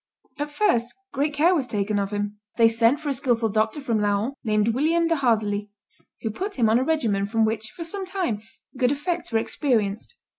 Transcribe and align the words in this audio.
At 0.39 0.49
first 0.49 0.95
great 1.13 1.35
care 1.35 1.53
was 1.53 1.67
taken 1.67 1.99
of 1.99 2.09
him. 2.09 2.39
They 2.57 2.67
sent 2.69 2.99
for 2.99 3.09
a 3.09 3.13
skilful 3.13 3.49
doctor 3.49 3.79
from 3.79 4.01
Laon, 4.01 4.33
named 4.43 4.69
William 4.69 5.07
de 5.07 5.15
Harsely, 5.17 5.69
who 6.23 6.31
put 6.31 6.55
him 6.55 6.69
on 6.71 6.79
a 6.79 6.83
regimen 6.83 7.27
from 7.27 7.45
which, 7.45 7.69
for 7.69 7.83
some 7.85 8.07
time, 8.07 8.41
good 8.75 8.91
effects 8.91 9.31
were 9.31 9.37
experienced. 9.37 10.15